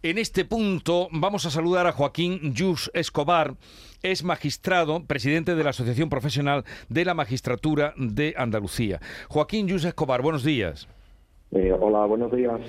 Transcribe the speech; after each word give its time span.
En 0.00 0.16
este 0.16 0.44
punto 0.44 1.08
vamos 1.10 1.44
a 1.44 1.50
saludar 1.50 1.88
a 1.88 1.92
Joaquín 1.92 2.54
Yus 2.54 2.88
Escobar, 2.94 3.56
es 4.00 4.22
magistrado, 4.22 5.04
presidente 5.04 5.56
de 5.56 5.64
la 5.64 5.70
Asociación 5.70 6.08
Profesional 6.08 6.64
de 6.88 7.04
la 7.04 7.14
Magistratura 7.14 7.94
de 7.96 8.32
Andalucía. 8.38 9.00
Joaquín 9.28 9.66
Yus 9.66 9.84
Escobar, 9.84 10.22
buenos 10.22 10.44
días. 10.44 10.86
Eh, 11.50 11.72
hola, 11.72 12.04
buenos 12.04 12.30
días. 12.30 12.60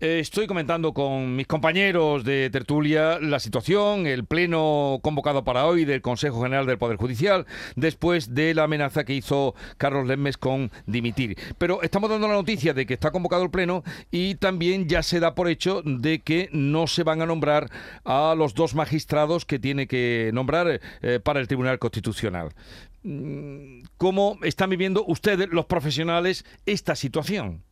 Eh, 0.00 0.18
estoy 0.18 0.46
comentando 0.46 0.94
con 0.94 1.36
mis 1.36 1.46
compañeros 1.46 2.24
de 2.24 2.48
tertulia 2.48 3.18
la 3.20 3.38
situación, 3.38 4.06
el 4.06 4.24
pleno 4.24 4.98
convocado 5.02 5.44
para 5.44 5.66
hoy 5.66 5.84
del 5.84 6.00
Consejo 6.00 6.42
General 6.42 6.64
del 6.64 6.78
Poder 6.78 6.96
Judicial, 6.96 7.44
después 7.76 8.34
de 8.34 8.54
la 8.54 8.64
amenaza 8.64 9.04
que 9.04 9.12
hizo 9.12 9.54
Carlos 9.76 10.06
Lemmes 10.06 10.38
con 10.38 10.70
dimitir. 10.86 11.36
Pero 11.58 11.82
estamos 11.82 12.08
dando 12.08 12.26
la 12.26 12.34
noticia 12.34 12.72
de 12.72 12.86
que 12.86 12.94
está 12.94 13.10
convocado 13.10 13.42
el 13.42 13.50
pleno 13.50 13.82
y 14.10 14.36
también 14.36 14.88
ya 14.88 15.02
se 15.02 15.20
da 15.20 15.34
por 15.34 15.48
hecho 15.48 15.82
de 15.84 16.20
que 16.20 16.48
no 16.50 16.86
se 16.86 17.02
van 17.02 17.20
a 17.20 17.26
nombrar 17.26 17.68
a 18.04 18.34
los 18.34 18.54
dos 18.54 18.74
magistrados 18.74 19.44
que 19.44 19.58
tiene 19.58 19.86
que 19.86 20.30
nombrar 20.32 20.80
eh, 21.02 21.20
para 21.22 21.40
el 21.40 21.46
Tribunal 21.46 21.78
Constitucional. 21.78 22.54
Mm, 23.02 23.82
¿Cómo 23.98 24.38
están 24.44 24.70
viviendo 24.70 25.04
ustedes, 25.06 25.50
los 25.50 25.66
profesionales, 25.66 26.46
esta 26.64 26.96
situación? 26.96 27.62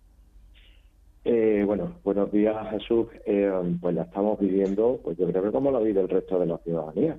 Eh, 1.24 1.62
bueno, 1.64 1.92
buenos 2.02 2.32
días 2.32 2.56
Jesús. 2.70 3.06
Eh, 3.26 3.50
pues 3.80 3.94
la 3.94 4.02
estamos 4.02 4.40
viviendo, 4.40 5.00
pues 5.04 5.16
yo 5.18 5.26
creo 5.28 5.42
que 5.42 5.52
como 5.52 5.70
la 5.70 5.78
vive 5.78 6.00
el 6.00 6.08
resto 6.08 6.38
de 6.38 6.46
la 6.46 6.58
ciudadanía, 6.58 7.16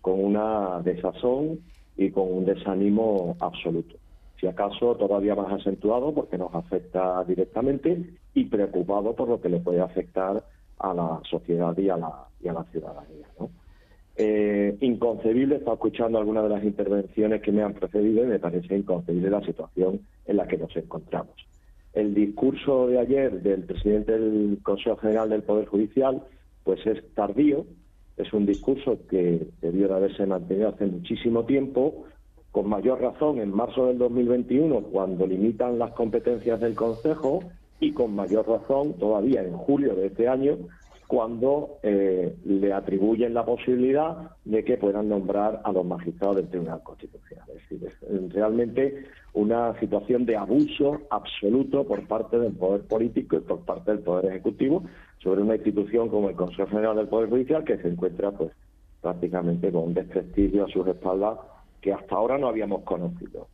con 0.00 0.22
una 0.22 0.80
desazón 0.82 1.60
y 1.96 2.10
con 2.10 2.32
un 2.32 2.44
desánimo 2.44 3.36
absoluto. 3.38 3.96
Si 4.40 4.48
acaso 4.48 4.96
todavía 4.96 5.36
más 5.36 5.52
acentuado 5.52 6.12
porque 6.12 6.36
nos 6.36 6.52
afecta 6.54 7.22
directamente 7.24 8.04
y 8.34 8.44
preocupado 8.46 9.14
por 9.14 9.28
lo 9.28 9.40
que 9.40 9.48
le 9.48 9.60
puede 9.60 9.80
afectar 9.80 10.44
a 10.78 10.94
la 10.94 11.20
sociedad 11.30 11.76
y 11.78 11.88
a 11.88 11.96
la, 11.96 12.26
y 12.42 12.48
a 12.48 12.52
la 12.52 12.64
ciudadanía. 12.64 13.28
¿no? 13.38 13.50
Eh, 14.16 14.76
inconcebible, 14.80 15.56
escuchando 15.64 16.18
algunas 16.18 16.42
de 16.42 16.48
las 16.50 16.64
intervenciones 16.64 17.40
que 17.40 17.52
me 17.52 17.62
han 17.62 17.74
precedido 17.74 18.24
y 18.24 18.26
me 18.26 18.40
parece 18.40 18.76
inconcebible 18.76 19.30
la 19.30 19.44
situación 19.44 20.00
en 20.26 20.36
la 20.36 20.48
que 20.48 20.58
nos 20.58 20.76
encontramos. 20.76 21.34
El 21.94 22.14
discurso 22.14 22.88
de 22.88 22.98
ayer 22.98 23.40
del 23.42 23.62
presidente 23.62 24.18
del 24.18 24.58
Consejo 24.62 24.96
General 24.96 25.28
del 25.28 25.42
Poder 25.42 25.66
Judicial, 25.66 26.22
pues 26.64 26.84
es 26.86 27.02
tardío, 27.14 27.64
es 28.16 28.32
un 28.32 28.46
discurso 28.46 28.98
que 29.08 29.46
debió 29.60 29.88
de 29.88 29.94
haberse 29.94 30.26
mantenido 30.26 30.68
hace 30.68 30.86
muchísimo 30.86 31.44
tiempo, 31.44 32.04
con 32.50 32.68
mayor 32.68 33.00
razón 33.00 33.38
en 33.40 33.54
marzo 33.54 33.86
del 33.86 33.98
2021, 33.98 34.82
cuando 34.82 35.26
limitan 35.26 35.78
las 35.78 35.92
competencias 35.92 36.60
del 36.60 36.74
Consejo, 36.74 37.40
y 37.80 37.92
con 37.92 38.14
mayor 38.14 38.48
razón 38.48 38.94
todavía 38.94 39.42
en 39.42 39.56
julio 39.56 39.94
de 39.94 40.06
este 40.06 40.28
año, 40.28 40.56
cuando 41.14 41.78
eh, 41.84 42.34
le 42.44 42.72
atribuyen 42.72 43.34
la 43.34 43.44
posibilidad 43.44 44.32
de 44.44 44.64
que 44.64 44.76
puedan 44.76 45.08
nombrar 45.08 45.60
a 45.62 45.70
los 45.70 45.86
magistrados 45.86 46.38
del 46.38 46.48
Tribunal 46.48 46.82
Constitucional. 46.82 47.48
Es 47.50 47.54
decir, 47.70 47.88
es 47.88 48.32
realmente 48.32 49.04
una 49.32 49.78
situación 49.78 50.26
de 50.26 50.36
abuso 50.36 51.02
absoluto 51.10 51.84
por 51.84 52.04
parte 52.08 52.36
del 52.40 52.54
poder 52.54 52.80
político 52.88 53.36
y 53.36 53.40
por 53.42 53.60
parte 53.60 53.92
del 53.92 54.00
poder 54.00 54.32
ejecutivo 54.32 54.82
sobre 55.22 55.42
una 55.42 55.54
institución 55.54 56.08
como 56.08 56.30
el 56.30 56.34
Consejo 56.34 56.66
General 56.66 56.96
del 56.96 57.06
Poder 57.06 57.30
Judicial 57.30 57.62
que 57.62 57.78
se 57.78 57.86
encuentra 57.86 58.32
pues 58.32 58.50
prácticamente 59.00 59.70
con 59.70 59.84
un 59.84 59.94
desprestigio 59.94 60.64
a 60.64 60.68
sus 60.68 60.84
espaldas 60.88 61.38
que 61.84 61.92
hasta 61.92 62.14
ahora 62.14 62.38
no 62.38 62.48
habíamos 62.48 62.82
conocido. 62.82 63.46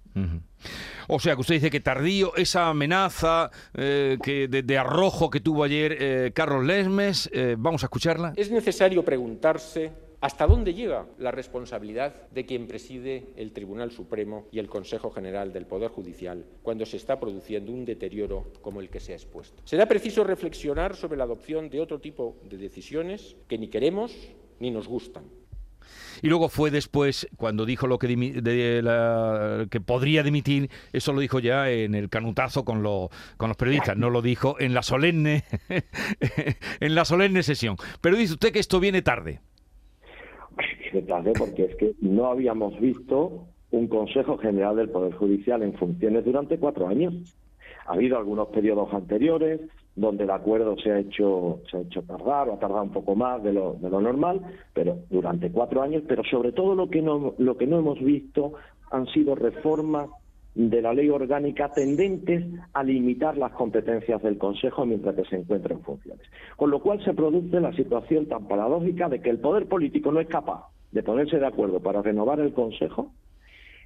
O 1.08 1.18
sea, 1.18 1.34
que 1.34 1.40
usted 1.40 1.56
dice 1.56 1.68
que 1.68 1.80
tardío 1.80 2.36
esa 2.36 2.68
amenaza 2.68 3.50
eh, 3.74 4.18
que 4.22 4.46
de, 4.46 4.78
arrojo 4.78 5.30
que 5.30 5.40
tuvo 5.40 5.64
ayer 5.64 5.96
eh, 5.98 6.30
Carlos 6.32 6.64
Lesmes, 6.64 7.28
eh, 7.32 7.56
vamos 7.58 7.82
a 7.82 7.86
escucharla. 7.86 8.32
Es 8.36 8.52
necesario 8.52 9.04
preguntarse 9.04 9.90
hasta 10.20 10.46
dónde 10.46 10.74
llega 10.74 11.06
la 11.18 11.32
responsabilidad 11.32 12.28
de 12.30 12.46
quien 12.46 12.68
preside 12.68 13.26
el 13.34 13.50
Tribunal 13.50 13.90
Supremo 13.90 14.46
y 14.52 14.60
el 14.60 14.68
Consejo 14.68 15.10
General 15.10 15.52
del 15.52 15.66
Poder 15.66 15.90
Judicial 15.90 16.44
cuando 16.62 16.86
se 16.86 16.98
está 16.98 17.19
produciendo 17.19 17.72
un 17.72 17.84
deterioro 17.84 18.52
como 18.62 18.80
el 18.80 18.90
que 18.90 19.00
se 19.00 19.12
ha 19.12 19.16
expuesto. 19.16 19.60
Será 19.64 19.86
preciso 19.86 20.22
reflexionar 20.22 20.94
sobre 20.94 21.19
la 21.19 21.24
adopción 21.24 21.69
de 21.69 21.80
otro 21.80 21.98
tipo 21.98 22.36
de 22.48 22.58
decisiones 22.58 23.34
que 23.48 23.58
ni 23.58 23.66
queremos 23.66 24.14
ni 24.60 24.70
nos 24.70 24.86
gustan 24.86 25.24
y 26.22 26.28
luego 26.28 26.48
fue 26.48 26.70
después, 26.70 27.28
cuando 27.36 27.64
dijo 27.64 27.86
lo 27.86 27.98
que, 27.98 28.08
que 29.70 29.80
podría 29.80 30.22
dimitir, 30.22 30.70
eso 30.92 31.12
lo 31.12 31.20
dijo 31.20 31.38
ya 31.38 31.70
en 31.70 31.94
el 31.94 32.08
canutazo 32.08 32.64
con, 32.64 32.82
con 32.82 33.48
los 33.48 33.56
periodistas, 33.56 33.96
no 33.96 34.10
lo 34.10 34.22
dijo 34.22 34.56
en 34.58 34.74
la 34.74 34.82
solemne, 34.82 35.44
en 36.80 36.94
la 36.94 37.04
solemne 37.04 37.42
sesión. 37.42 37.76
Pero 38.00 38.16
dice 38.16 38.34
usted 38.34 38.52
que 38.52 38.58
esto 38.58 38.80
viene 38.80 39.02
tarde. 39.02 39.40
Viene 40.92 41.06
tarde 41.06 41.32
porque 41.38 41.64
es 41.64 41.76
que 41.76 41.94
no 42.00 42.26
habíamos 42.26 42.78
visto 42.80 43.46
un 43.70 43.86
Consejo 43.86 44.36
General 44.38 44.76
del 44.76 44.90
Poder 44.90 45.14
Judicial 45.14 45.62
en 45.62 45.74
funciones 45.74 46.24
durante 46.24 46.58
cuatro 46.58 46.88
años. 46.88 47.14
Ha 47.86 47.94
habido 47.94 48.19
algunos 48.19 48.48
periodos 48.48 48.92
anteriores, 48.92 49.60
donde 49.96 50.24
el 50.24 50.30
acuerdo 50.30 50.76
se 50.78 50.92
ha 50.92 50.98
hecho 50.98 51.60
se 51.70 51.76
ha 51.76 51.80
hecho 51.80 52.02
tardar 52.02 52.48
o 52.48 52.54
ha 52.54 52.58
tardado 52.58 52.82
un 52.82 52.92
poco 52.92 53.14
más 53.14 53.42
de 53.42 53.52
lo, 53.52 53.74
de 53.74 53.90
lo 53.90 54.00
normal, 54.00 54.40
pero 54.72 54.98
durante 55.10 55.50
cuatro 55.50 55.82
años, 55.82 56.02
pero 56.06 56.22
sobre 56.24 56.52
todo 56.52 56.74
lo 56.74 56.88
que 56.88 57.02
no 57.02 57.34
lo 57.38 57.56
que 57.56 57.66
no 57.66 57.78
hemos 57.78 58.00
visto 58.00 58.52
han 58.90 59.06
sido 59.08 59.34
reformas 59.34 60.10
de 60.54 60.82
la 60.82 60.92
ley 60.92 61.08
orgánica 61.08 61.72
tendentes 61.72 62.44
a 62.72 62.82
limitar 62.82 63.36
las 63.36 63.52
competencias 63.52 64.20
del 64.22 64.36
Consejo 64.36 64.84
mientras 64.84 65.14
que 65.14 65.24
se 65.24 65.36
encuentra 65.36 65.74
en 65.74 65.82
funciones. 65.82 66.26
Con 66.56 66.70
lo 66.70 66.80
cual 66.80 67.02
se 67.04 67.14
produce 67.14 67.60
la 67.60 67.72
situación 67.72 68.26
tan 68.26 68.48
paradójica 68.48 69.08
de 69.08 69.20
que 69.20 69.30
el 69.30 69.38
poder 69.38 69.66
político 69.66 70.10
no 70.10 70.20
es 70.20 70.28
capaz 70.28 70.66
de 70.90 71.02
ponerse 71.02 71.38
de 71.38 71.46
acuerdo 71.46 71.80
para 71.80 72.02
renovar 72.02 72.40
el 72.40 72.52
Consejo 72.52 73.12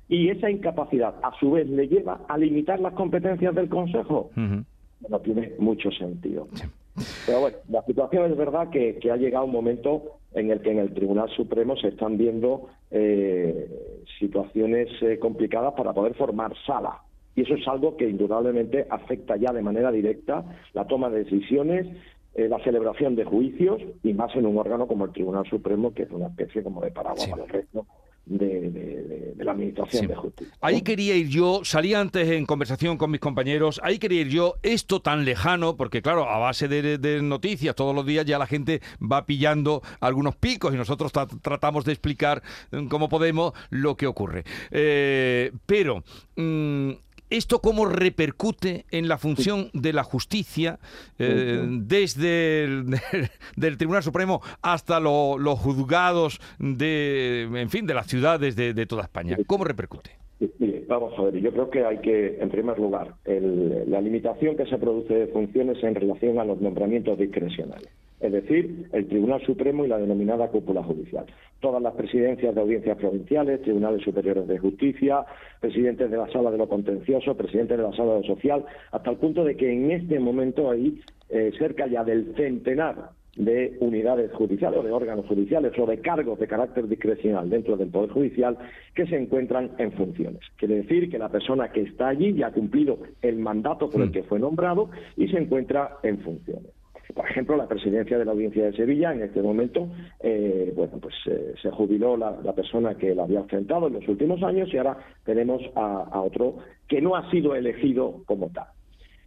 y 0.09 0.31
esa 0.31 0.51
incapacidad 0.51 1.15
a 1.23 1.33
su 1.39 1.53
vez 1.53 1.69
le 1.69 1.89
lleva 1.89 2.21
a 2.29 2.39
limitar 2.39 2.81
las 2.81 2.95
competencias 2.95 3.55
del 3.55 3.69
Consejo 3.69 4.31
no 5.09 5.21
tiene 5.21 5.53
mucho 5.59 5.91
sentido. 5.91 6.49
Pero 7.27 7.41
bueno, 7.41 7.57
la 7.69 7.83
situación 7.85 8.31
es 8.31 8.37
verdad 8.37 8.71
que, 8.71 8.99
ha 9.11 9.17
llegado 9.17 9.45
un 9.47 9.53
momento 9.53 10.19
en 10.33 10.51
el 10.51 10.61
que 10.61 10.71
en 10.71 10.79
el 10.79 10.95
Tribunal 10.95 11.29
Supremo 11.31 11.77
se 11.77 11.89
están 11.89 12.17
viendo 12.17 12.69
eh, 12.91 13.69
situaciones 14.19 14.89
eh, 15.03 15.19
complicadas 15.19 15.75
para 15.75 15.93
poder 15.93 16.15
formar 16.15 16.53
sala. 16.67 17.03
Y 17.37 17.43
eso 17.43 17.55
es 17.55 17.67
algo 17.67 17.97
que 17.97 18.09
indudablemente 18.09 18.87
afecta 18.89 19.37
ya 19.37 19.53
de 19.53 19.63
manera 19.63 19.91
directa 19.91 20.45
la 20.73 20.87
toma 20.87 21.11
de 21.11 21.25
decisiones, 21.25 21.87
eh, 22.35 22.49
la 22.49 22.63
celebración 22.63 23.17
de 23.17 23.25
juicios 23.25 23.83
y 24.05 24.13
más 24.13 24.35
en 24.37 24.47
un 24.47 24.57
órgano 24.57 24.87
como 24.87 25.05
el 25.05 25.13
Tribunal 25.13 25.45
Supremo, 25.47 25.93
que 25.93 26.05
es 26.05 26.11
una 26.11 26.29
especie 26.29 26.63
como 26.63 26.81
de 26.81 26.93
paraguas 26.93 27.27
para 27.29 27.43
el 27.43 27.49
resto 27.49 27.87
de, 28.27 29.35
la 29.39 29.53
Administración 29.53 30.07
de 30.07 30.15
Justicia. 30.15 30.55
Ahí 30.61 30.83
quería 30.83 31.15
ir 31.15 31.29
yo, 31.29 31.61
salí 31.65 31.95
antes 31.95 32.29
en 32.29 32.47
conversación 32.47 32.97
con 32.97 33.11
mis 33.11 33.21
compañeros, 33.21 33.81
ahí 33.85 33.99
quería 33.99 34.23
ir 34.23 34.29
yo, 34.29 34.55
esto 34.63 35.01
tan 35.01 35.25
lejano, 35.25 35.77
porque 35.77 36.03
claro, 36.03 36.29
a 36.29 36.39
base 36.39 36.69
de, 36.69 37.23
noticias 37.23 37.75
todos 37.75 37.95
los 37.95 38.07
días 38.07 38.25
ya 38.25 38.39
la 38.39 38.47
gente 38.47 38.81
va 39.01 39.27
pillando 39.27 39.83
algunos 40.01 40.37
picos 40.37 40.75
y 40.75 40.77
nosotros 40.77 41.13
tratamos 41.43 41.85
de 41.85 41.93
explicar 41.93 42.43
mm, 42.71 42.87
cómo 42.87 43.09
podemos 43.09 43.53
lo 43.71 43.97
que 43.97 44.07
ocurre. 44.07 44.45
Eh, 44.71 45.53
pero... 45.67 46.03
Mm, 46.37 46.93
¿Esto 47.31 47.61
cómo 47.61 47.87
repercute 47.87 48.85
en 48.91 49.09
la 49.09 49.19
función 49.19 49.71
de 49.73 49.93
la 49.93 50.05
justicia 50.05 50.79
eh, 51.19 51.65
desde 51.69 52.65
el 52.65 53.01
del 53.57 53.77
Tribunal 53.79 54.03
Supremo 54.03 54.43
hasta 54.63 55.01
los 55.01 55.59
juzgados 55.59 56.41
de, 56.59 57.49
en 57.55 57.71
fin, 57.71 57.87
de 57.87 57.95
las 57.95 58.07
ciudades 58.07 58.57
de, 58.57 58.87
toda 58.87 59.03
España? 59.03 59.37
¿Cómo 59.47 59.65
repercute? 59.65 60.24
Vamos 60.89 61.19
a 61.19 61.23
ver, 61.23 61.37
yo 61.41 61.53
creo 61.53 61.71
que 61.71 61.85
hay 61.85 61.99
que, 61.99 62.39
en 62.41 62.51
primer 62.51 62.79
lugar, 62.79 63.15
la 63.27 64.01
limitación 64.01 64.57
que 64.57 64.67
se 64.67 64.79
produce 64.79 65.15
de 65.15 65.27
funciones 65.29 65.83
en 65.83 65.95
relación 65.95 66.39
a 66.39 66.45
los 66.45 66.61
nombramientos 66.61 67.19
discrecionales 67.19 67.89
es 68.25 68.33
decir, 68.33 68.87
el 68.93 69.07
Tribunal 69.07 69.45
Supremo 69.45 69.85
y 69.85 69.89
la 69.89 69.99
denominada 69.99 70.49
cúpula 70.49 70.83
judicial. 70.83 71.27
Todas 71.61 71.83
las 71.83 71.95
presidencias 71.95 72.55
de 72.55 72.61
audiencias 72.61 72.97
provinciales, 72.97 73.61
tribunales 73.61 74.03
superiores 74.03 74.49
de 74.49 74.59
justicia, 74.59 75.27
presidentes 75.61 76.11
de 76.11 76.17
la 76.17 76.31
sala 76.33 76.51
de 76.51 76.57
lo 76.57 76.67
contencioso, 76.67 77.37
presidentes 77.37 77.77
de 77.77 77.83
la 77.83 77.93
sala 77.93 78.15
de 78.15 78.21
lo 78.21 78.35
social, 78.35 78.65
hasta 78.93 79.11
el 79.11 79.19
punto 79.19 79.45
de 79.45 79.57
que 79.57 79.71
en 79.71 79.91
este 79.91 80.19
momento 80.21 80.71
hay 80.71 81.03
eh, 81.29 81.53
cerca 81.59 81.87
ya 81.87 82.03
del 82.03 82.35
centenar 82.35 83.11
de 83.37 83.77
unidades 83.81 84.33
judiciales 84.33 84.81
o 84.81 84.83
de 84.83 84.93
órganos 84.93 85.27
judiciales 85.27 85.73
o 85.79 85.87
de 85.87 85.99
cargos 85.99 86.39
de 86.39 86.47
carácter 86.47 86.89
discrecional 86.89 87.51
dentro 87.51 87.77
del 87.77 87.89
Poder 87.89 88.11
Judicial 88.11 88.57
que 88.95 89.07
se 89.07 89.17
encuentran 89.17 89.73
en 89.79 89.93
funciones. 89.93 90.41
Quiere 90.57 90.77
decir 90.77 91.11
que 91.11 91.19
la 91.19 91.29
persona 91.29 91.73
que 91.73 91.83
está 91.83 92.09
allí 92.09 92.35
ya 92.35 92.49
ha 92.49 92.53
cumplido 92.53 92.99
el 93.23 93.39
mandato 93.39 93.91
por 93.91 94.03
el 94.03 94.09
mm. 94.09 94.13
que 94.13 94.23
fue 94.25 94.39
nombrado 94.39 94.91
y 95.17 95.29
se 95.29 95.39
encuentra 95.39 95.99
en 96.03 96.19
funciones. 96.19 96.71
Por 97.15 97.29
ejemplo, 97.29 97.57
la 97.57 97.69
presidencia 97.69 98.19
de 98.19 98.25
la 98.25 98.33
Audiencia 98.33 98.65
de 98.65 98.73
Sevilla, 98.73 99.13
en 99.13 99.23
este 99.23 99.41
momento, 99.41 99.89
eh, 100.21 100.73
bueno, 100.75 100.99
pues 101.01 101.15
eh, 101.27 101.55
se 101.63 101.71
jubiló 101.71 102.17
la, 102.17 102.35
persona 102.55 102.97
que 102.97 103.15
la 103.15 103.25
había 103.25 103.41
enfrentado 103.41 103.87
en 103.87 103.95
los 103.95 104.09
últimos 104.09 104.43
años 104.43 104.69
y 104.73 104.79
ahora 104.79 104.99
tenemos 105.25 105.63
a, 105.77 106.21
otro 106.21 106.57
que 106.89 107.01
no 107.01 107.15
ha 107.15 107.31
sido 107.31 107.55
elegido 107.55 108.23
como 108.27 108.51
tal. 108.51 108.67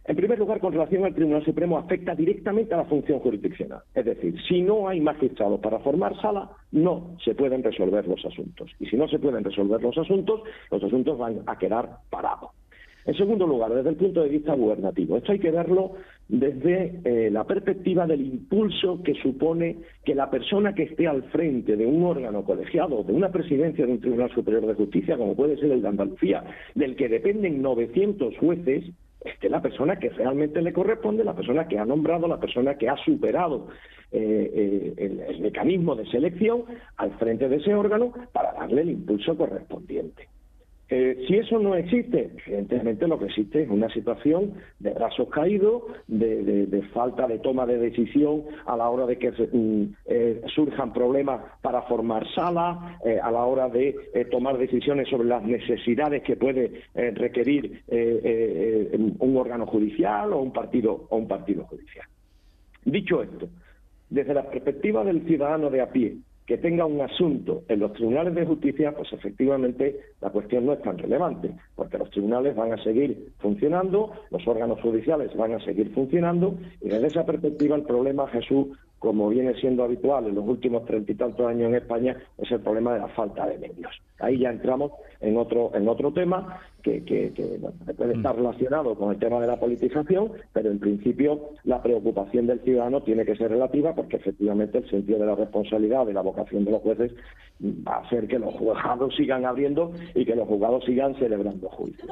En 0.08 0.16
primer 0.16 0.38
lugar, 0.38 0.58
con 0.58 0.72
relación 0.72 1.04
al 1.04 1.14
Tribunal 1.14 1.44
Supremo, 1.44 1.76
afecta 1.76 2.14
directamente 2.14 2.72
a 2.72 2.78
la 2.78 2.86
función 2.86 3.20
jurisdiccional. 3.20 3.80
Es 3.94 4.06
decir, 4.06 4.34
si 4.48 4.62
no 4.62 4.88
hay 4.88 5.02
magistrados 5.02 5.60
para 5.60 5.80
formar 5.80 6.18
sala, 6.22 6.50
no 6.72 7.18
se 7.22 7.34
pueden 7.34 7.62
resolver 7.62 8.08
los 8.08 8.24
asuntos. 8.24 8.70
Y 8.80 8.86
si 8.86 8.96
no 8.96 9.06
se 9.06 9.18
pueden 9.18 9.44
resolver 9.44 9.82
los 9.82 9.98
asuntos, 9.98 10.40
los 10.70 10.82
asuntos 10.82 11.18
van 11.18 11.42
a 11.46 11.58
quedar 11.58 11.98
parados. 12.08 12.52
En 13.04 13.14
segundo 13.18 13.46
lugar, 13.46 13.70
desde 13.74 13.90
el 13.90 13.96
punto 13.96 14.22
de 14.22 14.30
vista 14.30 14.54
gubernativo, 14.54 15.18
esto 15.18 15.32
hay 15.32 15.40
que 15.40 15.50
verlo 15.50 15.92
desde 16.26 17.00
eh, 17.04 17.30
la 17.30 17.44
perspectiva 17.44 18.06
del 18.06 18.22
impulso 18.22 19.02
que 19.02 19.14
supone 19.14 19.76
que 20.06 20.14
la 20.14 20.30
persona 20.30 20.74
que 20.74 20.84
esté 20.84 21.06
al 21.06 21.24
frente 21.24 21.76
de 21.76 21.84
un 21.84 22.02
órgano 22.04 22.44
colegiado, 22.44 23.02
de 23.04 23.12
una 23.12 23.30
presidencia 23.30 23.84
de 23.84 23.92
un 23.92 24.00
Tribunal 24.00 24.30
Superior 24.34 24.66
de 24.66 24.74
Justicia, 24.74 25.18
como 25.18 25.36
puede 25.36 25.58
ser 25.58 25.70
el 25.70 25.82
de 25.82 25.88
Andalucía, 25.88 26.44
del 26.74 26.96
que 26.96 27.10
dependen 27.10 27.60
900 27.60 28.36
jueces, 28.38 28.84
esté 29.24 29.48
la 29.48 29.60
persona 29.60 29.98
que 29.98 30.10
realmente 30.10 30.62
le 30.62 30.72
corresponde, 30.72 31.24
la 31.24 31.34
persona 31.34 31.66
que 31.66 31.78
ha 31.78 31.84
nombrado, 31.84 32.28
la 32.28 32.40
persona 32.40 32.76
que 32.76 32.88
ha 32.88 32.96
superado 32.96 33.68
eh, 34.12 34.94
eh, 34.96 35.24
el 35.28 35.40
mecanismo 35.40 35.94
de 35.94 36.06
selección 36.06 36.64
al 36.96 37.12
frente 37.18 37.48
de 37.48 37.56
ese 37.56 37.74
órgano 37.74 38.12
para 38.32 38.52
darle 38.52 38.82
el 38.82 38.90
impulso 38.90 39.36
correspondiente. 39.36 40.28
Eh, 40.90 41.24
si 41.26 41.36
eso 41.36 41.58
no 41.58 41.74
existe, 41.74 42.30
evidentemente 42.46 43.06
lo 43.06 43.18
que 43.18 43.26
existe 43.26 43.62
es 43.62 43.68
una 43.68 43.90
situación 43.90 44.54
de 44.78 44.90
brazos 44.92 45.28
caídos, 45.28 45.82
de, 46.06 46.82
falta 46.94 47.26
de 47.26 47.38
toma 47.40 47.66
de 47.66 47.76
decisión 47.76 48.44
a 48.64 48.74
la 48.74 48.88
hora 48.88 49.04
de 49.04 49.18
que 49.18 49.30
mm, 49.30 49.94
eh, 50.06 50.40
surjan 50.54 50.94
problemas 50.94 51.42
para 51.60 51.82
formar 51.82 52.26
salas, 52.34 52.78
eh, 53.04 53.18
a 53.22 53.30
la 53.30 53.44
hora 53.44 53.68
de 53.68 53.94
tomar 54.30 54.56
decisiones 54.56 55.08
sobre 55.08 55.28
las 55.28 55.42
necesidades 55.42 56.22
que 56.22 56.36
puede 56.36 56.82
requerir 56.94 57.82
un 57.88 59.36
órgano 59.36 59.66
judicial 59.66 60.32
o 60.32 60.40
un 60.40 60.52
partido 60.52 61.06
o 61.10 61.16
un 61.16 61.28
partido 61.28 61.64
judicial. 61.64 62.06
Dicho 62.84 63.22
esto, 63.22 63.48
desde 64.08 64.32
la 64.32 64.48
perspectiva 64.48 65.04
del 65.04 65.26
ciudadano 65.26 65.68
de 65.70 65.82
a 65.82 65.90
pie, 65.90 66.16
que 66.48 66.56
tenga 66.56 66.86
un 66.86 66.98
asunto 67.02 67.64
en 67.68 67.80
los 67.80 67.92
tribunales 67.92 68.34
de 68.34 68.46
justicia, 68.46 68.92
pues 68.96 69.12
efectivamente 69.12 70.00
la 70.22 70.30
cuestión 70.30 70.64
no 70.64 70.72
es 70.72 70.80
tan 70.80 70.96
relevante, 70.96 71.50
porque 71.76 71.98
los 71.98 72.10
tribunales 72.10 72.56
van 72.56 72.72
a 72.72 72.82
seguir 72.82 73.28
funcionando, 73.38 74.12
los 74.30 74.48
órganos 74.48 74.80
judiciales 74.80 75.36
van 75.36 75.52
a 75.52 75.60
seguir 75.60 75.92
funcionando, 75.92 76.56
y 76.80 76.88
desde 76.88 77.08
esa 77.08 77.26
perspectiva 77.26 77.76
el 77.76 77.82
problema, 77.82 78.26
Jesús, 78.28 78.68
como 78.98 79.28
viene 79.28 79.54
siendo 79.60 79.84
habitual 79.84 80.26
en 80.26 80.34
los 80.34 80.46
últimos 80.46 80.84
treinta 80.84 81.12
y 81.12 81.14
tantos 81.14 81.46
años 81.46 81.68
en 81.68 81.76
España, 81.76 82.16
es 82.36 82.50
el 82.50 82.60
problema 82.60 82.94
de 82.94 83.00
la 83.00 83.08
falta 83.08 83.46
de 83.46 83.58
medios. 83.58 83.92
Ahí 84.18 84.38
ya 84.38 84.50
entramos 84.50 84.92
en 85.20 85.36
otro, 85.36 85.70
en 85.74 85.88
otro 85.88 86.12
tema 86.12 86.60
que, 86.82 87.32
puede 87.96 88.14
estar 88.14 88.34
mm. 88.34 88.38
relacionado 88.38 88.94
con 88.94 89.12
el 89.12 89.18
tema 89.18 89.40
de 89.40 89.46
la 89.46 89.60
politización, 89.60 90.32
pero 90.52 90.70
en 90.70 90.78
principio 90.78 91.50
la 91.64 91.82
preocupación 91.82 92.46
del 92.46 92.60
ciudadano 92.60 93.02
tiene 93.02 93.24
que 93.24 93.36
ser 93.36 93.50
relativa 93.50 93.94
porque 93.94 94.16
efectivamente 94.16 94.78
el 94.78 94.90
sentido 94.90 95.18
de 95.18 95.26
la 95.26 95.34
responsabilidad, 95.34 96.06
de 96.06 96.14
la 96.14 96.22
vocación 96.22 96.64
de 96.64 96.72
los 96.72 96.82
jueces, 96.82 97.12
va 97.62 97.96
a 97.96 98.00
hacer 98.00 98.26
que 98.26 98.38
los 98.38 98.54
juzgados 98.54 99.14
sigan 99.16 99.44
abriendo 99.44 99.92
y 100.14 100.24
que 100.24 100.34
los 100.34 100.48
juzgados 100.48 100.84
sigan 100.84 101.14
celebrando 101.16 101.68
juicios. 101.68 102.10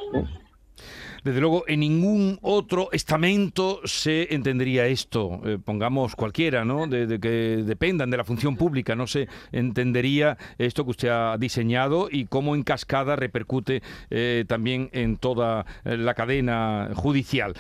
Desde 1.27 1.41
luego, 1.41 1.65
en 1.67 1.81
ningún 1.81 2.39
otro 2.41 2.89
estamento 2.93 3.81
se 3.83 4.33
entendería 4.33 4.87
esto, 4.87 5.41
eh, 5.45 5.59
pongamos 5.59 6.15
cualquiera, 6.15 6.65
¿no? 6.65 6.87
De, 6.87 7.19
que 7.19 7.65
dependan 7.67 8.11
de 8.11 8.17
la 8.17 8.23
función 8.23 8.57
pública, 8.57 8.95
no 8.95 9.09
se 9.09 9.27
entendería 9.51 10.39
esto 10.57 10.85
que 10.85 10.91
usted 10.91 11.09
ha 11.09 11.37
diseñado 11.37 12.07
y 12.09 12.27
cómo 12.27 12.55
en 12.55 12.63
cascada 12.63 13.17
repercute 13.17 13.83
eh, 14.09 14.45
también 14.47 14.89
en 14.93 15.17
toda 15.17 15.67
eh, 15.85 15.97
la 15.97 16.15
cadena 16.15 16.91
judicial. 16.95 17.55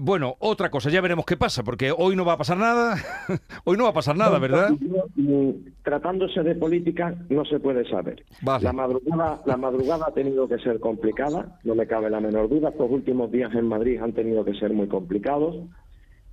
bueno, 0.00 0.34
otra 0.40 0.68
cosa, 0.68 0.90
ya 0.90 1.00
veremos 1.00 1.24
qué 1.24 1.36
pasa, 1.36 1.62
porque 1.62 1.94
hoy 1.96 2.16
no 2.16 2.24
va 2.24 2.32
a 2.32 2.38
pasar 2.38 2.56
nada, 2.56 2.96
hoy 3.64 3.76
no 3.76 3.84
va 3.84 3.90
a 3.90 3.94
pasar 3.94 4.16
nada, 4.16 4.40
¿verdad? 4.40 4.72
Tratándose 5.84 6.42
de 6.42 6.56
política, 6.56 7.14
no 7.28 7.44
se 7.44 7.60
puede 7.60 7.88
saber. 7.88 8.24
La 8.60 8.72
madrugada, 8.72 9.40
la 9.46 9.56
madrugada 9.56 10.06
ha 10.08 10.12
tenido 10.12 10.48
que 10.48 10.58
ser 10.58 10.80
complicada, 10.80 11.60
no 11.62 11.76
me 11.76 11.86
cabe 11.86 12.10
la 12.10 12.18
menor 12.18 12.48
duda 12.48 12.55
estos 12.64 12.90
últimos 12.90 13.30
días 13.30 13.54
en 13.54 13.66
Madrid 13.66 14.00
han 14.00 14.12
tenido 14.12 14.44
que 14.44 14.54
ser 14.54 14.72
muy 14.72 14.86
complicados 14.88 15.56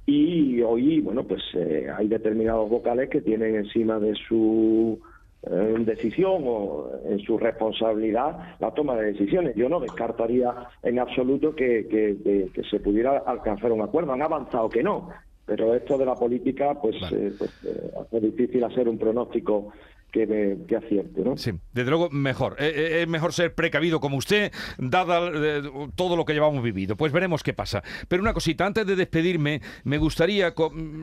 y 0.06 0.62
hoy, 0.62 1.00
bueno, 1.00 1.24
pues 1.24 1.42
eh, 1.54 1.88
hay 1.96 2.08
determinados 2.08 2.70
vocales 2.70 3.10
que 3.10 3.22
tienen 3.22 3.56
encima 3.56 4.00
de 4.00 4.14
su 4.28 5.00
eh, 5.44 5.76
decisión 5.80 6.44
o 6.46 6.90
en 7.06 7.20
su 7.20 7.38
responsabilidad 7.38 8.58
la 8.60 8.72
toma 8.72 8.96
de 8.96 9.14
decisiones. 9.14 9.56
Yo 9.56 9.70
no 9.70 9.80
descartaría 9.80 10.54
en 10.82 11.00
absoluto 11.00 11.56
que, 11.56 11.88
que, 11.88 12.64
se 12.70 12.80
pudiera 12.80 13.20
alcanzar 13.20 13.72
un 13.72 13.82
acuerdo. 13.82 14.12
Han 14.12 14.22
avanzado 14.22 14.70
que 14.70 14.84
no, 14.84 15.10
pero 15.46 15.74
esto 15.74 15.98
de 15.98 16.06
la 16.06 16.16
política, 16.16 16.78
pues, 16.82 16.98
eh, 17.14 17.32
pues 17.38 17.52
hace 18.02 18.20
difícil 18.20 18.64
hacer 18.66 18.90
un 18.90 18.98
pronóstico 18.98 19.72
que, 20.14 20.58
que 20.68 20.76
acierte, 20.76 21.22
¿no? 21.24 21.36
Sí, 21.36 21.52
desde 21.74 21.90
luego 21.90 22.10
mejor. 22.12 22.56
Eh, 22.60 22.72
eh, 22.76 23.02
es 23.02 23.08
mejor 23.08 23.34
ser 23.34 23.56
precavido 23.56 24.00
como 24.00 24.18
usted, 24.18 24.52
dada 24.78 25.32
eh, 25.34 25.64
todo 25.96 26.16
lo 26.16 26.24
que 26.24 26.34
llevamos 26.34 26.64
vivido. 26.64 26.96
Pues 26.96 27.12
veremos 27.12 27.42
qué 27.42 27.54
pasa. 27.54 27.84
Pero 28.08 28.22
una 28.22 28.34
cosita, 28.34 28.66
antes 28.66 28.86
de 28.86 28.96
despedirme, 28.96 29.62
me 29.84 29.98
gustaría, 29.98 30.54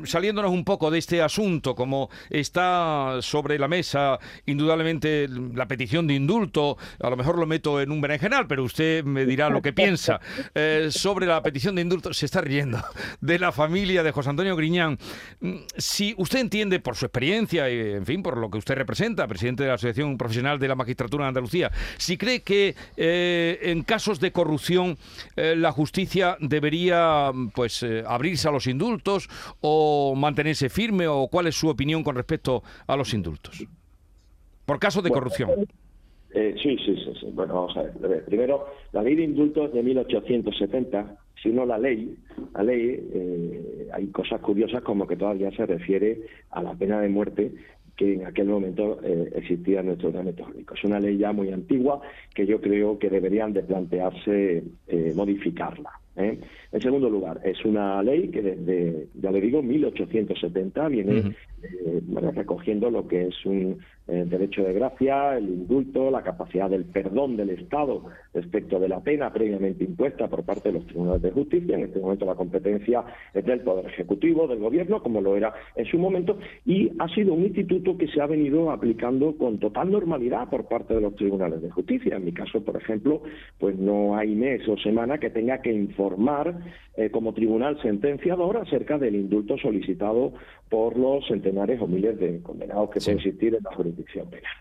saliéndonos 0.05 0.53
un 0.53 0.65
poco 0.65 0.93
de 0.93 0.99
este 0.99 1.21
asunto, 1.21 1.75
como 1.75 2.09
está 2.31 3.19
sobre 3.21 3.59
la 3.59 3.67
mesa, 3.67 4.21
indudablemente 4.47 5.27
la 5.29 5.67
petición 5.67 6.07
de 6.07 6.15
indulto, 6.15 6.79
a 7.01 7.11
lo 7.11 7.17
mejor 7.17 7.37
lo 7.37 7.47
meto 7.47 7.81
en 7.81 7.91
un 7.91 8.01
berenjenal, 8.01 8.47
pero 8.47 8.63
usted 8.63 9.03
me 9.03 9.27
dirá 9.27 9.51
lo 9.51 9.61
que 9.61 9.73
piensa 9.73 10.21
sobre 10.91 11.27
la 11.27 11.43
petición 11.43 11.75
de 11.75 11.83
indulto, 11.83 12.15
se 12.15 12.27
está 12.27 12.41
riendo, 12.41 12.79
de 13.21 13.41
la 13.41 13.51
familia 13.51 14.05
de 14.05 14.13
José 14.13 14.31
Antonio 14.31 14.55
Griñán. 14.55 14.99
Mm, 15.41 15.57
si 15.77 16.15
usted 16.17 16.39
entiende 16.39 16.79
por 16.79 16.95
su 16.95 17.07
experiencia, 17.07 17.69
y, 17.69 17.95
en 17.95 18.07
fin, 18.07 18.23
por 18.23 18.37
lo 18.37 18.49
que 18.49 18.59
usted 18.59 18.77
representa, 18.77 19.00
presidente 19.29 19.63
de 19.63 19.69
la 19.69 19.75
Asociación 19.75 20.19
Profesional 20.19 20.59
de 20.59 20.69
la 20.69 20.75
Magistratura 20.75 21.25
de 21.25 21.29
Andalucía, 21.29 21.71
si 21.97 22.19
cree 22.19 22.43
que 22.43 22.75
eh, 22.97 23.59
en 23.63 23.83
casos 23.83 24.21
de 24.21 24.31
corrupción 24.31 24.97
eh, 25.37 25.55
la 25.57 25.73
justicia 25.73 26.37
debería 26.41 27.31
pues 27.55 27.83
eh, 27.83 28.03
abrirse 28.07 28.49
a 28.49 28.53
los 28.53 28.67
indultos 28.67 29.29
o 29.61 30.15
mantenerse 30.15 30.69
firme 30.69 31.09
o 31.09 31.29
cuál 31.29 31.47
es 31.47 31.55
su 31.55 31.69
opinión 31.69 32.03
con 32.03 32.15
respecto 32.15 32.63
a 32.87 32.97
los 32.97 33.15
indultos. 33.15 33.67
Por 34.67 34.79
casos 34.79 35.03
de 35.03 35.11
corrupción. 35.11 35.51
sí, 36.33 36.77
sí, 36.85 36.97
sí, 36.97 37.27
Bueno, 37.33 37.55
vamos 37.55 37.77
a 37.77 37.83
ver. 38.07 38.25
Primero, 38.27 38.67
la 38.93 39.03
ley 39.03 39.17
de 39.17 39.25
indultos 39.25 39.73
de 39.73 39.83
1870, 39.83 41.17
si 41.43 41.49
no 41.49 41.65
la 41.65 41.79
ley, 41.79 42.17
la 42.55 42.63
ley, 42.63 43.89
hay 43.93 44.07
cosas 44.09 44.41
curiosas 44.41 44.83
como 44.83 45.07
que 45.07 45.17
todavía 45.17 45.51
se 45.53 45.67
refiere 45.67 46.21
a 46.51 46.63
la 46.63 46.75
pena 46.75 47.01
de 47.01 47.09
muerte 47.09 47.53
que 48.01 48.15
en 48.15 48.25
aquel 48.25 48.47
momento 48.47 48.99
eh, 49.05 49.31
existía 49.35 49.81
en 49.81 49.89
nuestro 49.89 50.09
ordenamiento 50.09 50.45
jurídico. 50.45 50.75
Es 50.75 50.85
una 50.85 50.99
ley 50.99 51.19
ya 51.19 51.33
muy 51.33 51.53
antigua 51.53 52.01
que 52.35 52.47
yo 52.47 52.59
creo 52.59 52.99
que 52.99 53.11
deberían 53.11 53.53
de 53.53 53.63
plantearse 53.63 54.65
eh, 54.89 55.13
modificarla. 55.15 55.91
¿eh? 56.17 56.39
En 56.73 56.81
segundo 56.81 57.11
lugar, 57.11 57.43
es 57.45 57.63
una 57.63 58.03
ley 58.03 58.29
que 58.29 58.41
desde, 58.41 59.09
ya 59.21 59.31
le 59.31 59.43
digo, 59.43 59.63
1870 59.63 60.89
viene 60.89 61.37
recogiendo 62.35 62.91
lo 62.91 63.07
que 63.07 63.29
es 63.29 63.47
un 63.47 63.79
el 64.11 64.29
derecho 64.29 64.65
de 64.65 64.73
gracia, 64.73 65.37
el 65.37 65.49
indulto, 65.49 66.11
la 66.11 66.23
capacidad 66.23 66.69
del 66.69 66.85
perdón 66.85 67.37
del 67.37 67.51
Estado 67.51 68.05
respecto 68.35 68.81
de 68.81 68.89
la 68.89 69.01
pena 69.01 69.33
previamente 69.33 69.85
impuesta 69.85 70.29
por 70.29 70.45
parte 70.45 70.71
de 70.71 70.79
los 70.79 70.87
tribunales 70.87 71.23
de 71.23 71.31
justicia. 71.31 71.77
En 71.77 71.85
este 71.85 72.01
momento 72.01 72.27
la 72.27 72.35
competencia 72.35 73.05
es 73.33 73.45
del 73.45 73.61
Poder 73.61 73.87
Ejecutivo, 73.87 74.49
del 74.49 74.59
Gobierno, 74.59 75.03
como 75.03 75.21
lo 75.21 75.37
era 75.37 75.55
en 75.77 75.87
su 75.87 75.99
momento, 75.99 76.39
y 76.67 76.91
ha 76.99 77.09
sido 77.09 77.35
un 77.35 77.45
instituto 77.45 77.97
que 77.97 78.09
se 78.09 78.21
ha 78.21 78.27
venido 78.27 78.71
aplicando 78.71 79.37
con 79.37 79.59
total 79.59 79.91
normalidad 79.93 80.49
por 80.51 80.67
parte 80.67 80.95
de 80.95 81.01
los 81.01 81.15
tribunales 81.15 81.63
de 81.63 81.71
justicia. 81.71 82.17
En 82.17 82.25
mi 82.25 82.33
caso, 82.33 82.65
por 82.65 82.77
ejemplo, 82.77 83.23
pues 83.59 83.79
no 83.79 84.17
hay 84.17 84.35
mes 84.35 84.67
o 84.69 84.77
semana 84.79 85.19
que 85.19 85.31
tenga 85.31 85.63
que 85.63 85.73
informar 85.73 86.59
eh, 86.97 87.11
como 87.11 87.33
tribunal 87.33 87.81
sentenciador 87.81 88.57
acerca 88.57 88.99
del 88.99 89.15
indulto 89.15 89.57
solicitado 89.59 90.33
por 90.69 90.97
los 90.97 91.31
centenares 91.51 91.81
o 91.81 91.87
miles 91.87 92.19
de 92.19 92.41
condenados 92.43 92.91
que 92.91 93.01
pueden 93.01 93.19
existir 93.19 93.55
en 93.55 93.63
la 93.63 93.75
jurisdicción 93.75 94.29
penal. 94.31 94.53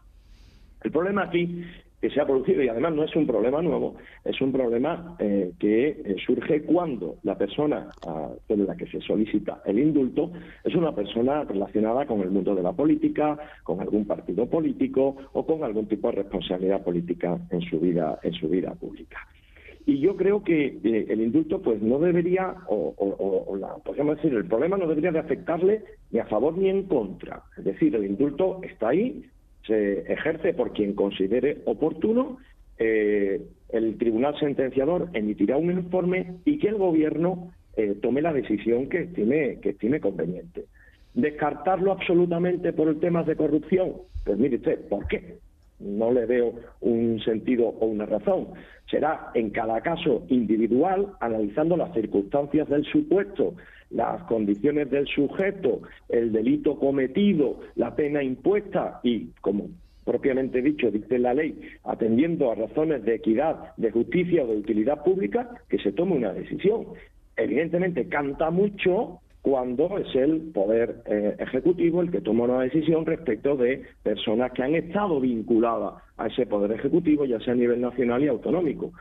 El 0.83 0.91
problema 0.91 1.23
aquí 1.23 1.63
que 2.01 2.09
se 2.09 2.21
ha 2.21 2.25
producido, 2.25 2.63
y 2.63 2.69
además 2.69 2.93
no 2.93 3.03
es 3.03 3.13
un 3.13 3.27
problema 3.27 3.61
nuevo, 3.61 3.95
es 4.23 4.39
un 4.39 4.53
problema 4.53 5.17
eh, 5.19 5.51
que 5.59 5.89
eh, 5.89 6.15
surge 6.25 6.61
cuando 6.61 7.17
la 7.23 7.37
persona 7.37 7.89
a 8.07 8.29
la 8.47 8.77
que 8.77 8.87
se 8.87 9.01
solicita 9.01 9.61
el 9.65 9.79
indulto 9.79 10.31
es 10.63 10.73
una 10.75 10.95
persona 10.95 11.43
relacionada 11.43 12.05
con 12.05 12.21
el 12.21 12.31
mundo 12.31 12.55
de 12.55 12.63
la 12.63 12.71
política, 12.71 13.37
con 13.63 13.81
algún 13.81 14.05
partido 14.05 14.45
político 14.49 15.17
o 15.33 15.45
con 15.45 15.63
algún 15.65 15.87
tipo 15.87 16.07
de 16.09 16.23
responsabilidad 16.23 16.83
política 16.83 17.37
en 17.49 17.61
su 17.61 17.79
vida, 17.81 18.17
en 18.23 18.31
su 18.31 18.47
vida 18.47 18.73
pública. 18.75 19.27
Y 19.89 20.01
yo 20.01 20.15
creo 20.15 20.43
que 20.43 20.77
eh, 20.83 21.05
el 21.09 21.19
indulto 21.19 21.63
pues 21.63 21.81
no 21.81 21.97
debería, 21.97 22.53
o, 22.67 23.57
la, 23.59 23.69
podríamos 23.77 24.17
decir, 24.17 24.31
el 24.35 24.45
problema 24.45 24.77
no 24.77 24.85
debería 24.85 25.11
de 25.11 25.17
afectarle 25.17 25.81
ni 26.11 26.19
a 26.19 26.27
favor 26.27 26.55
ni 26.55 26.69
en 26.69 26.83
contra. 26.83 27.41
Es 27.57 27.63
decir, 27.63 27.95
el 27.95 28.05
indulto 28.05 28.61
está 28.61 28.89
ahí, 28.89 29.25
se 29.65 30.01
ejerce 30.01 30.53
por 30.53 30.73
quien 30.73 30.93
considere 30.93 31.63
oportuno, 31.65 32.37
eh, 32.77 33.41
el 33.69 33.97
tribunal 33.97 34.39
sentenciador 34.39 35.09
emitirá 35.13 35.57
un 35.57 35.71
informe 35.71 36.35
y 36.45 36.59
que 36.59 36.67
el 36.67 36.75
gobierno 36.75 37.51
eh, 37.75 37.97
tome 37.99 38.21
la 38.21 38.31
decisión 38.31 38.89
que 38.89 39.01
estime, 39.01 39.57
que 39.59 39.69
estime 39.69 39.99
conveniente. 39.99 40.65
¿Descartarlo 41.15 41.93
absolutamente 41.93 42.73
por 42.73 42.89
el 42.89 42.99
tema 42.99 43.23
de 43.23 43.35
corrupción? 43.35 43.93
Pues 44.23 44.37
mire 44.37 44.57
usted, 44.57 44.87
¿por 44.87 45.07
qué? 45.07 45.39
No 45.79 46.11
le 46.11 46.25
veo 46.25 46.53
un 46.81 47.19
sentido 47.21 47.67
o 47.67 47.85
una 47.85 48.05
razón. 48.05 48.47
Será 48.89 49.31
en 49.33 49.49
cada 49.51 49.81
caso 49.81 50.25
individual, 50.29 51.13
analizando 51.19 51.77
las 51.77 51.93
circunstancias 51.93 52.67
del 52.69 52.83
supuesto, 52.85 53.55
las 53.89 54.23
condiciones 54.23 54.89
del 54.89 55.07
sujeto, 55.07 55.81
el 56.09 56.31
delito 56.31 56.77
cometido, 56.77 57.59
la 57.75 57.95
pena 57.95 58.21
impuesta 58.23 58.99
y, 59.03 59.27
como 59.41 59.69
propiamente 60.05 60.61
dicho, 60.61 60.89
dice 60.89 61.19
la 61.19 61.33
ley, 61.33 61.59
atendiendo 61.83 62.51
a 62.51 62.55
razones 62.55 63.03
de 63.03 63.15
equidad, 63.15 63.75
de 63.77 63.91
justicia 63.91 64.43
o 64.43 64.47
de 64.47 64.57
utilidad 64.57 65.03
pública, 65.03 65.49
que 65.69 65.77
se 65.77 65.91
tome 65.91 66.15
una 66.15 66.33
decisión. 66.33 66.87
Evidentemente 67.37 68.07
canta 68.09 68.49
mucho 68.49 69.19
cuando 69.49 69.97
es 69.97 70.13
el 70.13 70.51
Poder 70.53 71.01
eh, 71.07 71.35
Ejecutivo 71.39 72.01
el 72.01 72.11
que 72.11 72.21
toma 72.21 72.43
una 72.43 72.61
decisión 72.61 73.03
respecto 73.03 73.57
de 73.57 73.81
personas 74.03 74.51
que 74.51 74.61
han 74.61 74.75
estado 74.75 75.19
vinculadas 75.19 76.03
a 76.17 76.27
ese 76.27 76.45
Poder 76.45 76.73
Ejecutivo, 76.73 77.25
ya 77.25 77.39
sea 77.39 77.53
a 77.53 77.57
nivel 77.57 77.81
nacional 77.81 78.23
y 78.23 78.27
autonómico. 78.27 78.91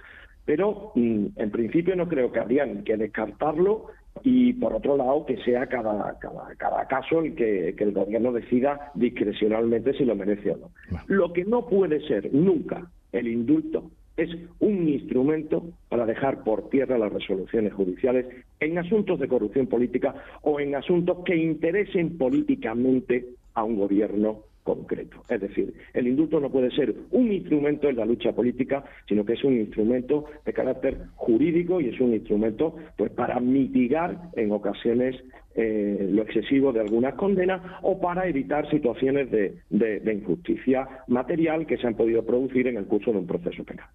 Pero, 0.46 0.92
mm, 0.94 1.26
en 1.36 1.50
principio, 1.50 1.94
no 1.96 2.08
creo 2.08 2.32
que 2.32 2.40
habría 2.40 2.66
que 2.82 2.96
descartarlo 2.96 3.88
y, 4.22 4.54
por 4.54 4.72
otro 4.72 4.96
lado, 4.96 5.26
que 5.26 5.36
sea 5.44 5.66
cada, 5.66 6.18
cada, 6.18 6.54
cada 6.56 6.86
caso 6.86 7.20
el 7.20 7.34
que, 7.34 7.74
que 7.76 7.84
el 7.84 7.92
Gobierno 7.92 8.32
decida 8.32 8.90
discrecionalmente 8.94 9.92
si 9.92 10.06
lo 10.06 10.16
merece 10.16 10.52
o 10.52 10.56
no. 10.56 10.70
Lo 11.08 11.30
que 11.34 11.44
no 11.44 11.66
puede 11.66 12.00
ser 12.08 12.32
nunca 12.32 12.90
el 13.12 13.28
indulto 13.28 13.90
es 14.18 14.36
un 14.58 14.88
instrumento 14.88 15.62
para 15.88 16.04
dejar 16.04 16.42
por 16.42 16.68
tierra 16.68 16.98
las 16.98 17.12
resoluciones 17.12 17.72
judiciales 17.72 18.26
en 18.60 18.76
asuntos 18.76 19.18
de 19.20 19.28
corrupción 19.28 19.68
política 19.68 20.14
o 20.42 20.58
en 20.60 20.74
asuntos 20.74 21.18
que 21.24 21.36
interesen 21.36 22.18
políticamente 22.18 23.26
a 23.54 23.62
un 23.62 23.76
gobierno 23.76 24.40
concreto. 24.68 25.22
Es 25.30 25.40
decir, 25.40 25.72
el 25.94 26.06
indulto 26.06 26.40
no 26.40 26.50
puede 26.50 26.70
ser 26.70 26.94
un 27.10 27.32
instrumento 27.32 27.88
en 27.88 27.96
la 27.96 28.04
lucha 28.04 28.32
política, 28.32 28.84
sino 29.08 29.24
que 29.24 29.32
es 29.32 29.44
un 29.44 29.54
instrumento 29.54 30.26
de 30.44 30.52
carácter 30.52 30.98
jurídico 31.16 31.80
y 31.80 31.88
es 31.88 32.00
un 32.00 32.12
instrumento 32.12 32.76
pues 32.96 33.10
para 33.12 33.40
mitigar 33.40 34.30
en 34.36 34.52
ocasiones 34.52 35.16
eh, 35.54 36.08
lo 36.12 36.22
excesivo 36.22 36.72
de 36.72 36.80
algunas 36.80 37.14
condenas 37.14 37.62
o 37.82 37.98
para 37.98 38.28
evitar 38.28 38.68
situaciones 38.70 39.30
de, 39.30 40.12
injusticia 40.12 40.86
material 41.08 41.66
que 41.66 41.78
se 41.78 41.86
han 41.86 41.94
podido 41.94 42.24
producir 42.24 42.66
en 42.66 42.76
el 42.76 42.84
curso 42.84 43.10
de 43.12 43.18
un 43.18 43.26
proceso 43.26 43.64
penal. 43.64 43.86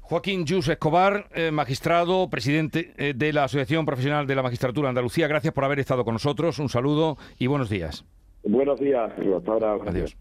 Joaquín 0.00 0.46
Jus 0.46 0.68
Escobar, 0.68 1.26
eh, 1.34 1.50
magistrado, 1.50 2.28
presidente 2.28 2.92
eh, 2.96 3.12
de 3.14 3.32
la 3.32 3.44
Asociación 3.44 3.84
Profesional 3.84 4.26
de 4.26 4.34
la 4.34 4.42
Magistratura 4.42 4.88
Andalucía, 4.88 5.28
gracias 5.28 5.52
por 5.52 5.64
haber 5.64 5.78
estado 5.78 6.04
con 6.04 6.14
nosotros. 6.14 6.58
Un 6.58 6.68
saludo 6.68 7.18
y 7.38 7.46
buenos 7.46 7.70
días. 7.70 8.04
Buenos 8.44 8.80
días, 8.80 9.12
hasta 9.18 9.52
ahora. 9.52 9.74
Adiós. 9.86 10.12